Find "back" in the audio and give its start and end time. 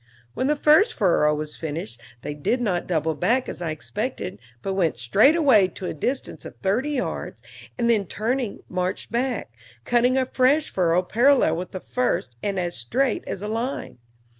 3.13-3.47, 9.11-9.51